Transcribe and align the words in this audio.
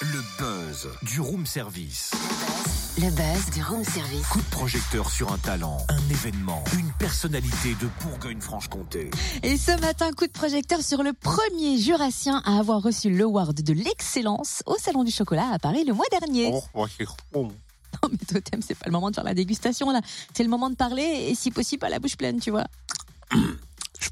Le 0.00 0.22
buzz 0.38 0.88
du 1.02 1.20
room 1.20 1.44
service. 1.44 2.12
Le 2.96 3.10
buzz 3.10 3.50
du 3.54 3.62
room 3.62 3.84
service. 3.84 4.26
Coup 4.28 4.40
de 4.40 4.50
projecteur 4.50 5.10
sur 5.10 5.30
un 5.30 5.36
talent, 5.36 5.76
un 5.90 6.10
événement, 6.10 6.64
une 6.78 6.90
personnalité 6.98 7.74
de 7.80 7.88
Bourgogne-Franche-Comté. 8.02 9.10
Et 9.42 9.58
ce 9.58 9.78
matin, 9.80 10.10
coup 10.12 10.26
de 10.26 10.32
projecteur 10.32 10.80
sur 10.80 11.02
le 11.02 11.12
premier 11.12 11.76
jurassien 11.76 12.40
à 12.46 12.58
avoir 12.58 12.80
reçu 12.80 13.10
l'award 13.10 13.60
de 13.60 13.72
l'excellence 13.74 14.62
au 14.64 14.76
Salon 14.78 15.04
du 15.04 15.10
Chocolat 15.10 15.50
à 15.52 15.58
Paris 15.58 15.84
le 15.84 15.92
mois 15.92 16.06
dernier. 16.10 16.50
Non 18.02 18.08
mais 18.10 18.18
Totem, 18.26 18.60
c'est 18.60 18.74
pas 18.74 18.86
le 18.86 18.92
moment 18.92 19.10
de 19.10 19.14
faire 19.14 19.24
la 19.24 19.34
dégustation 19.34 19.90
là. 19.90 20.00
C'est 20.34 20.42
le 20.42 20.48
moment 20.48 20.68
de 20.68 20.74
parler 20.74 21.28
et 21.28 21.34
si 21.34 21.50
possible 21.50 21.86
à 21.86 21.88
la 21.88 22.00
bouche 22.00 22.16
pleine, 22.16 22.40
tu 22.40 22.50
vois. 22.50 22.64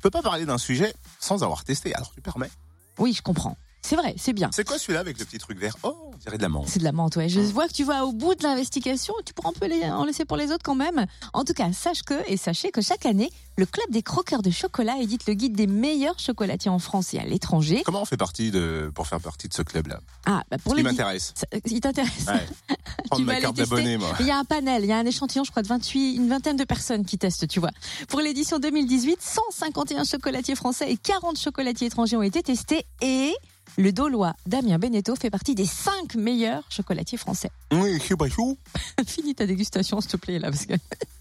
Peux 0.03 0.11
pas 0.11 0.21
parler 0.21 0.45
d'un 0.45 0.59
sujet 0.59 0.93
sans 1.21 1.45
avoir 1.45 1.63
testé, 1.63 1.95
alors 1.95 2.13
tu 2.13 2.21
permets. 2.21 2.51
Oui, 2.99 3.13
je 3.13 3.23
comprends. 3.23 3.57
C'est 3.85 3.97
vrai, 3.97 4.15
c'est 4.17 4.33
bien. 4.33 4.49
C'est 4.53 4.65
quoi 4.67 4.79
celui-là 4.79 5.01
avec 5.01 5.19
le 5.19 5.25
petit 5.25 5.39
truc 5.39 5.59
vert? 5.59 5.77
Oh, 5.83 5.97
on 6.15 6.17
dirait 6.17 6.37
de 6.37 6.43
la 6.43 6.49
menthe. 6.49 6.69
C'est 6.69 6.79
de 6.79 6.85
la 6.85 6.93
menthe, 6.93 7.17
ouais. 7.17 7.29
Je 7.29 7.41
vois 7.41 7.67
que 7.67 7.73
tu 7.73 7.83
vas 7.83 8.05
au 8.07 8.13
bout 8.13 8.35
de 8.37 8.43
l'investigation. 8.45 9.13
Tu 9.27 9.35
pourras 9.35 9.49
un 9.51 9.53
peu 9.59 9.67
les- 9.67 9.85
en 9.91 10.05
laisser 10.05 10.25
pour 10.25 10.37
les 10.37 10.53
autres 10.53 10.63
quand 10.63 10.77
même. 10.77 11.05
En 11.33 11.43
tout 11.45 11.53
cas, 11.53 11.73
sache 11.73 12.03
que, 12.03 12.15
et 12.31 12.37
sachez 12.37 12.71
que 12.71 12.81
chaque 12.81 13.07
année, 13.07 13.29
le 13.59 13.67
Club 13.67 13.91
des 13.91 14.03
croqueurs 14.03 14.41
de 14.41 14.51
chocolat 14.51 14.99
édite 15.01 15.27
le 15.27 15.35
guide 15.35 15.55
des 15.57 15.67
meilleurs 15.67 16.19
chocolatiers 16.21 16.71
en 16.71 16.79
France 16.79 17.13
et 17.13 17.19
à 17.19 17.25
l'étranger. 17.25 17.83
Comment 17.85 18.03
on 18.03 18.05
fait 18.07 18.17
partie 18.17 18.51
de 18.53 18.91
pour 18.95 19.09
faire 19.09 19.21
partie 19.21 19.49
de 19.49 19.53
ce 19.55 19.63
club-là? 19.63 19.99
Ah, 20.27 20.43
bah 20.51 20.59
pour 20.63 20.75
les 20.77 20.83
m'intéresse. 20.85 21.33
Ça- 21.35 21.47
Il 21.67 21.81
t'intéresse 21.81 22.27
Ouais. 22.29 22.77
Vas 23.11 23.19
ma 23.19 23.41
carte 23.41 23.57
d'abonné, 23.57 23.97
moi. 23.99 24.15
Il 24.21 24.27
y 24.27 24.31
a 24.31 24.39
un 24.39 24.45
panel, 24.45 24.85
il 24.85 24.89
y 24.89 24.93
a 24.93 24.97
un 24.99 25.05
échantillon, 25.07 25.43
je 25.45 25.51
crois, 25.51 25.63
de 25.63 25.69
28, 25.69 26.15
une 26.15 26.29
vingtaine 26.29 26.57
de 26.57 26.65
personnes 26.65 27.05
qui 27.05 27.19
testent, 27.19 27.49
tu 27.49 27.59
vois. 27.61 27.71
Pour 28.09 28.21
l'édition 28.21 28.59
2018, 28.61 29.19
151 29.21 30.05
chocolatiers 30.05 30.55
français 30.55 30.91
et 30.91 30.97
40 30.97 31.37
chocolatiers 31.39 31.89
étrangers 31.89 32.17
ont 32.17 32.23
été 32.23 32.43
testés 32.43 32.87
et 33.03 33.35
le 33.77 33.93
Dolois 33.93 34.35
Damien 34.47 34.79
Beneteau 34.79 35.17
fait 35.17 35.31
partie 35.31 35.55
des 35.55 35.67
5 35.67 36.15
meilleurs 36.15 36.65
chocolatiers 36.71 37.19
français. 37.19 37.51
Oui, 37.73 38.01
sais 38.01 38.17
pas 38.17 38.29
chou. 38.29 38.59
Finis 39.07 39.35
ta 39.35 39.47
dégustation, 39.47 40.01
s'il 40.01 40.11
te 40.11 40.17
plaît, 40.17 40.39
là, 40.39 40.51
parce 40.51 40.67
que 40.67 40.75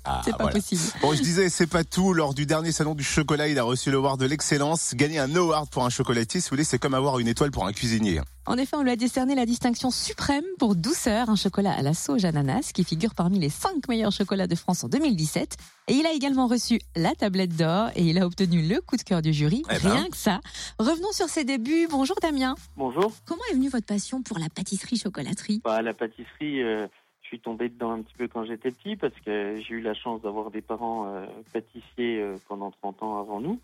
Ah, 0.04 0.22
c'est 0.26 0.32
pas 0.32 0.38
voilà. 0.44 0.54
possible. 0.56 0.82
Bon, 1.02 1.14
je 1.14 1.22
disais, 1.22 1.50
c'est 1.50 1.68
pas 1.68 1.84
tout. 1.84 2.14
Lors 2.14 2.34
du 2.34 2.46
dernier 2.46 2.72
salon 2.72 2.96
du 2.96 3.04
chocolat, 3.04 3.48
il 3.48 3.60
a 3.60 3.64
reçu 3.64 3.92
l'award 3.92 4.20
de 4.20 4.26
l'excellence. 4.26 4.94
Gagner 4.96 5.20
un 5.20 5.36
award 5.36 5.70
pour 5.70 5.86
un 5.86 5.90
chocolatier, 5.90 6.42
si 6.42 6.50
vous 6.50 6.56
voulez, 6.56 6.64
c'est 6.64 6.80
comme 6.80 6.94
avoir 6.94 7.20
une 7.20 7.28
étoile 7.28 7.52
pour 7.52 7.66
un 7.68 7.74
cuisinier. 7.74 8.22
En 8.48 8.58
effet, 8.58 8.76
on 8.76 8.82
lui 8.82 8.90
a 8.90 8.96
décerné 8.96 9.36
la 9.36 9.46
distinction 9.46 9.92
suprême 9.92 10.44
pour 10.58 10.76
douceur, 10.76 11.30
un 11.30 11.36
chocolat 11.36 11.74
à 11.74 11.84
la 11.84 11.94
sauge 11.94 12.26
ananas 12.26 12.72
qui 12.74 12.84
figure 12.84 13.14
parmi 13.14 13.38
les 13.38 13.50
5 13.50 13.88
meilleurs 13.88 14.12
chocolats 14.12 14.48
de 14.48 14.56
France 14.56 14.84
en 14.84 14.88
2017. 14.90 15.58
Et 15.88 15.94
il 15.94 16.06
a 16.08 16.12
également 16.14 16.48
reçu 16.48 16.80
la 16.96 17.14
tablette 17.14 17.56
d'or 17.56 17.90
et 17.96 18.02
il 18.02 18.18
a 18.18 18.26
obtenu 18.26 18.68
le 18.68 18.82
coup 18.82 18.98
de 18.98 19.04
cœur 19.04 19.22
du 19.22 19.32
jury. 19.32 19.62
Eh 19.70 19.78
ben. 19.80 19.92
Rien 19.92 20.10
que 20.10 20.18
ça. 20.18 20.42
Revenons 20.80 21.12
sur 21.12 21.28
ses 21.30 21.44
débuts. 21.44 21.88
Bonjour 21.90 22.16
Damien. 22.20 22.56
Bonjour. 22.78 23.12
Comment 23.26 23.42
est 23.52 23.54
venue 23.54 23.70
votre 23.70 23.86
passion 23.86 24.24
pour 24.24 24.40
la 24.40 24.50
pâtisserie-chocolaterie 24.50 25.62
Bah, 25.64 25.82
la 25.84 25.94
pâtisserie, 25.94 26.64
euh, 26.64 26.88
suis 27.32 27.40
tombé 27.40 27.70
dedans 27.70 27.92
un 27.92 28.02
petit 28.02 28.14
peu 28.18 28.28
quand 28.28 28.44
j'étais 28.44 28.72
petit 28.72 28.98
parce 28.98 29.14
que 29.26 29.56
j'ai 29.62 29.76
eu 29.76 29.82
la 29.82 29.94
chance 29.94 30.22
d'avoir 30.22 30.52
des 30.52 30.62
parents 30.62 31.08
euh, 31.08 31.26
pâtissiers 31.54 32.20
euh, 32.20 32.36
pendant 32.50 32.72
30 32.72 33.04
ans 33.04 33.20
avant 33.20 33.40
nous. 33.40 33.58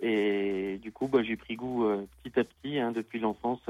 Et 0.00 0.78
du 0.80 0.90
coup, 0.90 1.06
bah, 1.06 1.22
j'ai 1.22 1.36
pris 1.36 1.54
goût 1.54 1.84
euh, 1.84 2.06
petit 2.22 2.40
à 2.40 2.44
petit, 2.44 2.78
hein, 2.78 2.92
depuis 2.92 3.20
l'enfance, 3.20 3.60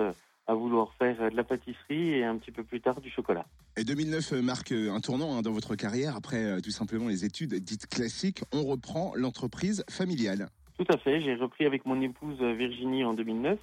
à 0.47 0.55
vouloir 0.55 0.93
faire 0.95 1.33
de 1.33 1.37
la 1.37 1.43
pâtisserie 1.43 2.11
et 2.11 2.25
un 2.25 2.37
petit 2.37 2.53
peu 2.53 2.63
plus 2.63 2.81
tard 2.81 3.01
du 3.01 3.11
chocolat. 3.11 3.45
Et 3.77 3.83
2009 3.83 4.33
marque 4.35 4.71
un 4.71 5.01
tournant 5.01 5.37
hein, 5.37 5.43
dans 5.43 5.53
votre 5.53 5.75
carrière. 5.75 6.15
Après 6.15 6.61
tout 6.63 6.71
simplement 6.71 7.09
les 7.09 7.25
études 7.25 7.55
dites 7.55 7.89
classiques, 7.89 8.43
on 8.53 8.65
reprend 8.65 9.13
l'entreprise 9.17 9.85
familiale. 9.91 10.49
Tout 10.79 10.87
à 10.93 10.97
fait. 10.97 11.21
J'ai 11.21 11.35
repris 11.35 11.67
avec 11.67 11.87
mon 11.87 12.01
épouse 12.01 12.41
Virginie 12.41 13.05
en 13.05 13.15
2009. 13.15 13.59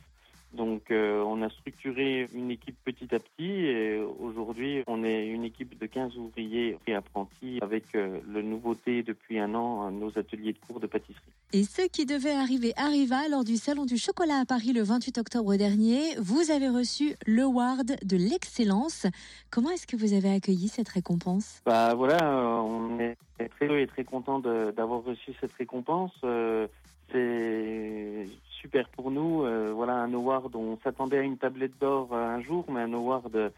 Donc, 0.54 0.92
euh, 0.92 1.22
on 1.24 1.42
a 1.42 1.50
structuré 1.50 2.28
une 2.34 2.52
équipe 2.52 2.78
petit 2.84 3.14
à 3.14 3.20
petit 3.20 3.52
et 3.52 4.00
aujourd'hui, 4.20 4.84
on 4.88 5.04
est 5.04 5.28
une 5.28 5.44
équipe 5.44 5.78
de 5.78 5.86
15 5.86 6.18
ouvriers 6.18 6.78
et 6.88 6.96
apprentis 6.96 7.60
avec 7.62 7.84
euh, 7.96 8.20
le 8.28 8.42
nouveauté 8.42 9.04
depuis 9.04 9.40
un 9.40 9.54
an, 9.56 9.92
nos 9.92 10.18
ateliers 10.18 10.54
de 10.54 10.60
cours 10.60 10.80
de 10.80 10.88
pâtisserie. 10.88 11.34
Et 11.54 11.64
ce 11.64 11.88
qui 11.88 12.06
devait 12.06 12.32
arriver 12.32 12.74
arriva 12.76 13.28
lors 13.30 13.44
du 13.44 13.58
Salon 13.58 13.86
du 13.86 13.98
chocolat 13.98 14.40
à 14.42 14.46
Paris 14.46 14.74
le 14.74 14.84
28 14.84 15.18
octobre 15.18 15.56
dernier. 15.56 16.16
Vous 16.20 16.52
avez 16.52 16.70
reçu 16.70 17.16
l'Award 17.26 17.96
de 18.04 18.18
l'excellence. 18.18 19.06
Comment 19.50 19.72
est-ce 19.72 19.88
que 19.88 19.96
vous 19.96 20.14
avez 20.14 20.30
accueilli 20.30 20.68
cette 20.68 20.90
récompense? 20.90 21.62
Bah 21.66 21.94
voilà, 21.94 22.18
euh, 22.22 22.58
on 22.58 23.00
est 23.00 23.18
très 23.38 23.68
heureux 23.68 23.80
et 23.80 23.88
très 23.88 24.04
content 24.04 24.40
d'avoir 24.40 25.04
reçu 25.04 25.34
cette 25.40 25.54
récompense. 25.54 26.12
Euh, 26.24 26.68
c'est 27.12 28.26
super 28.62 28.90
pour 28.90 29.12
nous. 29.12 29.44
Euh, 29.44 29.72
voilà 29.74 29.94
un 29.94 30.14
award, 30.14 30.56
on 30.56 30.78
s'attendait 30.84 31.20
à 31.20 31.22
une 31.22 31.38
tablette 31.38 31.78
d'or 31.80 32.10
euh, 32.12 32.36
un 32.36 32.42
jour, 32.42 32.66
mais 32.70 32.82
un 32.82 32.94
award, 32.94 33.36
euh, 33.36 33.50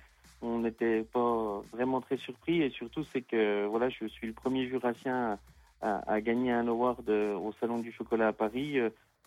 on 0.42 0.60
n'était 0.60 1.04
pas 1.04 1.62
vraiment 1.72 2.02
très 2.02 2.18
surpris. 2.18 2.62
Et 2.62 2.70
surtout, 2.70 3.04
c'est 3.12 3.22
que 3.22 3.66
voilà, 3.66 3.90
je 3.90 4.06
suis 4.08 4.28
le 4.28 4.34
premier 4.34 4.68
jurassien 4.68 5.38
à, 5.82 6.20
gagner 6.22 6.52
un 6.52 6.68
award 6.68 7.10
au 7.10 7.54
Salon 7.60 7.80
du 7.80 7.92
chocolat 7.94 8.28
à 8.28 8.34
Paris. 8.34 8.78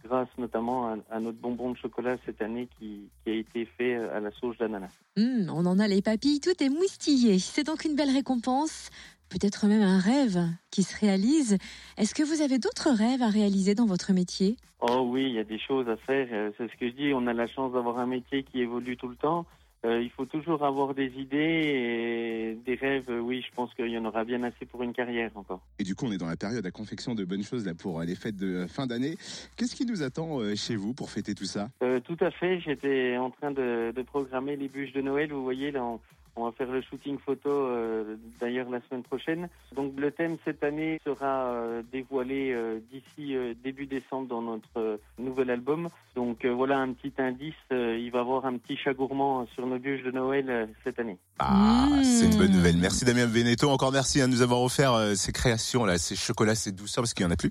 grâce 0.04 0.28
notamment 0.36 0.98
à, 1.10 1.20
notre 1.20 1.38
bonbon 1.38 1.70
de 1.70 1.76
chocolat 1.78 2.16
cette 2.26 2.42
année 2.42 2.68
qui, 2.78 3.08
a 3.26 3.30
été 3.30 3.64
fait 3.64 3.94
à 3.94 4.20
la 4.20 4.30
sauge 4.32 4.58
d'ananas. 4.58 4.92
Hum, 5.16 5.50
On 5.50 5.64
en 5.64 5.78
a 5.78 5.88
les 5.88 6.02
papilles, 6.02 6.40
tout 6.40 6.62
est 6.62 6.68
moustillé. 6.68 7.38
C'est 7.38 7.64
donc 7.64 7.84
une 7.84 7.94
belle 7.94 8.10
récompense. 8.10 8.90
Peut-être 9.32 9.66
même 9.66 9.80
un 9.80 9.98
rêve 9.98 10.38
qui 10.70 10.82
se 10.82 10.94
réalise. 11.00 11.56
Est-ce 11.96 12.14
que 12.14 12.22
vous 12.22 12.42
avez 12.42 12.58
d'autres 12.58 12.90
rêves 12.90 13.22
à 13.22 13.30
réaliser 13.30 13.74
dans 13.74 13.86
votre 13.86 14.12
métier? 14.12 14.58
Oh 14.82 15.08
oui, 15.10 15.24
il 15.24 15.32
y 15.32 15.38
a 15.38 15.44
des 15.44 15.58
choses 15.58 15.88
à 15.88 15.96
faire. 15.96 16.28
euh, 16.32 16.50
C'est 16.58 16.70
ce 16.70 16.76
que 16.76 16.86
je 16.90 16.92
dis. 16.94 17.12
On 17.14 17.26
a 17.26 17.32
la 17.32 17.46
chance 17.46 17.72
d'avoir 17.72 17.98
un 17.98 18.04
métier 18.06 18.42
qui 18.42 18.60
évolue 18.60 18.98
tout 18.98 19.08
le 19.08 19.16
temps. 19.16 19.46
Euh, 19.86 20.02
il 20.02 20.10
faut 20.10 20.26
toujours 20.26 20.62
avoir 20.64 20.92
des 20.94 21.06
idées 21.16 22.56
et 22.56 22.58
des 22.66 22.74
rêves. 22.74 23.06
Euh, 23.08 23.20
Oui, 23.20 23.42
je 23.48 23.54
pense 23.56 23.72
qu'il 23.72 23.88
y 23.88 23.96
en 23.96 24.04
aura 24.04 24.24
bien 24.24 24.42
assez 24.42 24.66
pour 24.66 24.82
une 24.82 24.92
carrière 24.92 25.30
encore. 25.34 25.62
Et 25.78 25.82
du 25.84 25.94
coup, 25.94 26.04
on 26.06 26.12
est 26.12 26.18
dans 26.18 26.26
la 26.26 26.36
période 26.36 26.66
à 26.66 26.70
confection 26.70 27.14
de 27.14 27.24
bonnes 27.24 27.42
choses 27.42 27.64
là 27.64 27.74
pour 27.74 28.02
les 28.02 28.14
fêtes 28.14 28.36
de 28.36 28.66
fin 28.66 28.86
d'année. 28.86 29.16
Qu'est-ce 29.56 29.74
qui 29.74 29.86
nous 29.86 30.02
attend 30.02 30.40
chez 30.56 30.76
vous 30.76 30.92
pour 30.92 31.08
fêter 31.10 31.34
tout 31.34 31.46
ça? 31.46 31.70
Euh, 31.82 32.00
tout 32.00 32.18
à 32.20 32.30
fait. 32.30 32.60
J'étais 32.60 33.16
en 33.16 33.30
train 33.30 33.50
de, 33.50 33.92
de 33.96 34.02
programmer 34.02 34.56
les 34.56 34.68
bûches 34.68 34.92
de 34.92 35.00
Noël. 35.00 35.32
Vous 35.32 35.42
voyez, 35.42 35.70
là, 35.70 35.82
on, 35.82 35.98
on 36.36 36.44
va 36.44 36.52
faire 36.52 36.70
le 36.70 36.80
shooting 36.82 37.18
photo 37.18 37.50
euh, 37.50 38.16
d'ailleurs 38.40 38.68
la 38.70 38.80
semaine 38.88 39.02
prochaine. 39.02 39.48
Donc 39.76 39.92
le 39.98 40.10
thème 40.10 40.36
cette 40.44 40.62
année 40.62 41.00
sera 41.04 41.52
euh, 41.52 41.82
dévoilé 41.92 42.52
euh, 42.52 42.78
d'ici 42.90 43.36
euh, 43.36 43.54
début 43.62 43.86
décembre 43.86 44.28
dans 44.28 44.42
notre 44.42 44.68
euh, 44.78 44.96
nouvel 45.18 45.50
album. 45.50 45.88
Donc 46.16 46.44
euh, 46.44 46.50
voilà 46.52 46.78
un 46.78 46.92
petit 46.92 47.12
indice. 47.18 47.54
Euh, 47.72 47.98
il 47.98 48.10
va 48.10 48.18
y 48.18 48.20
avoir 48.22 48.46
un 48.46 48.56
petit 48.58 48.76
chat 48.76 48.94
gourmand 48.94 49.46
sur 49.54 49.66
nos 49.66 49.78
bûches 49.78 50.02
de 50.04 50.10
Noël 50.10 50.46
euh, 50.48 50.66
cette 50.84 50.98
année. 50.98 51.18
Ah, 51.38 51.68
Mmh. 51.92 52.04
c'est 52.04 52.26
une 52.26 52.36
bonne 52.36 52.52
nouvelle. 52.52 52.76
Merci 52.78 53.04
Damien 53.04 53.26
Beneteau. 53.26 53.68
Encore 53.70 53.92
merci 53.92 54.20
hein, 54.20 54.28
de 54.28 54.32
nous 54.32 54.42
avoir 54.42 54.62
offert 54.62 54.94
euh, 54.94 55.14
ces 55.14 55.30
créations 55.32 55.84
là, 55.84 55.98
ces 55.98 56.16
chocolats, 56.16 56.54
ces 56.54 56.72
douceurs 56.72 57.02
parce 57.02 57.14
qu'il 57.14 57.24
y 57.24 57.28
en 57.28 57.30
a 57.30 57.36
plus. 57.36 57.50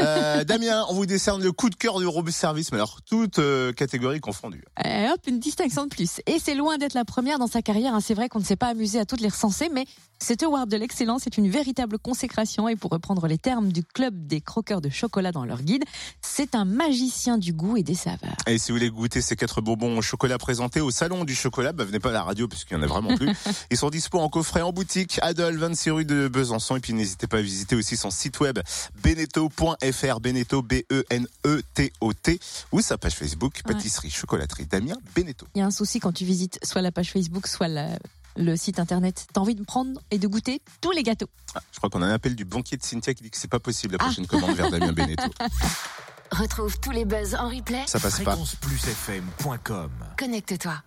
Euh, 0.00 0.44
Damien, 0.48 0.84
on 0.90 0.94
vous 0.94 1.06
décerne 1.06 1.42
le 1.42 1.52
coup 1.52 1.70
de 1.70 1.74
cœur 1.74 1.98
du 2.00 2.06
robot 2.06 2.30
service, 2.30 2.70
mais 2.72 2.78
alors 2.78 3.00
toute 3.02 3.38
euh, 3.38 3.72
catégorie 3.72 4.20
confondue. 4.20 4.64
Eh, 4.84 5.08
Hop, 5.10 5.20
une 5.26 5.38
distinction 5.38 5.84
de 5.84 5.88
plus. 5.90 6.20
Et 6.26 6.38
c'est 6.38 6.54
loin 6.54 6.76
d'être 6.78 6.94
la 6.94 7.04
première 7.04 7.38
dans 7.38 7.46
sa 7.46 7.62
carrière. 7.62 7.94
hein. 7.94 8.00
C'est 8.08 8.14
vrai 8.14 8.30
qu'on 8.30 8.38
ne 8.38 8.44
s'est 8.44 8.56
pas 8.56 8.68
amusé 8.68 8.98
à 8.98 9.04
toutes 9.04 9.20
les 9.20 9.28
recenser, 9.28 9.68
mais 9.70 9.84
cet 10.18 10.42
award 10.42 10.70
de 10.70 10.78
l'excellence 10.78 11.26
est 11.26 11.36
une 11.36 11.50
véritable 11.50 11.98
consécration. 11.98 12.66
Et 12.66 12.74
pour 12.74 12.90
reprendre 12.90 13.26
les 13.26 13.36
termes 13.36 13.70
du 13.70 13.84
club 13.84 14.26
des 14.26 14.40
croqueurs 14.40 14.80
de 14.80 14.88
chocolat 14.88 15.30
dans 15.30 15.44
leur 15.44 15.60
guide, 15.60 15.84
c'est 16.22 16.54
un 16.54 16.64
magicien 16.64 17.36
du 17.36 17.52
goût 17.52 17.76
et 17.76 17.82
des 17.82 17.94
saveurs. 17.94 18.34
Et 18.46 18.56
si 18.56 18.72
vous 18.72 18.78
voulez 18.78 18.88
goûter 18.88 19.20
ces 19.20 19.36
quatre 19.36 19.60
bonbons 19.60 19.98
au 19.98 20.00
chocolat 20.00 20.38
présentés 20.38 20.80
au 20.80 20.90
salon 20.90 21.26
du 21.26 21.34
chocolat, 21.34 21.74
bah, 21.74 21.84
venez 21.84 22.00
pas 22.00 22.08
à 22.08 22.12
la 22.12 22.22
radio 22.22 22.48
puisqu'il 22.48 22.72
y 22.72 22.76
en 22.78 22.82
a 22.82 22.86
vraiment 22.86 23.14
plus. 23.14 23.28
Ils 23.70 23.76
sont 23.76 23.90
dispo 23.90 24.18
en 24.20 24.30
coffret 24.30 24.62
en 24.62 24.72
boutique, 24.72 25.18
Adol, 25.20 25.58
26 25.58 25.90
rue 25.90 26.04
de 26.06 26.28
Besançon. 26.28 26.76
Et 26.76 26.80
puis 26.80 26.94
n'hésitez 26.94 27.26
pas 27.26 27.36
à 27.36 27.42
visiter 27.42 27.76
aussi 27.76 27.98
son 27.98 28.10
site 28.10 28.40
web 28.40 28.58
beneteau.fr, 29.02 30.20
Beneteau 30.20 30.62
B-E-N-E-T-O-T, 30.62 32.40
ou 32.72 32.80
sa 32.80 32.96
page 32.96 33.14
Facebook, 33.16 33.52
Ouais. 33.66 33.74
pâtisserie 33.74 34.08
chocolaterie 34.10 34.64
Damien 34.64 34.96
Beneteau. 35.14 35.46
Il 35.54 35.58
y 35.58 35.62
a 35.62 35.66
un 35.66 35.70
souci 35.70 36.00
quand 36.00 36.12
tu 36.12 36.24
visites 36.24 36.58
soit 36.64 36.80
la 36.80 36.90
page 36.90 37.10
Facebook, 37.12 37.46
soit 37.46 37.68
la- 37.68 37.97
le 38.38 38.56
site 38.56 38.78
internet. 38.78 39.26
T'as 39.32 39.40
envie 39.40 39.54
de 39.54 39.62
prendre 39.64 40.00
et 40.10 40.18
de 40.18 40.26
goûter 40.28 40.62
tous 40.80 40.92
les 40.92 41.02
gâteaux. 41.02 41.28
Ah, 41.54 41.60
je 41.72 41.78
crois 41.78 41.90
qu'on 41.90 42.00
a 42.02 42.06
un 42.06 42.12
appel 42.12 42.34
du 42.36 42.44
banquier 42.44 42.76
de 42.76 42.82
Cynthia 42.82 43.12
qui 43.14 43.22
dit 43.24 43.30
que 43.30 43.36
c'est 43.36 43.48
pas 43.48 43.60
possible 43.60 43.94
la 43.94 43.98
Ah. 44.00 44.04
prochaine 44.06 44.26
commande 44.26 44.54
vers 44.56 44.70
Damien 44.70 44.92
Beneteau. 44.92 45.30
Retrouve 46.30 46.78
tous 46.80 46.90
les 46.90 47.04
buzz 47.06 47.34
en 47.34 47.48
replay. 47.48 47.84
Ça 47.86 47.98
passe 47.98 48.20
pas. 48.20 48.36
Connecte-toi. 50.18 50.74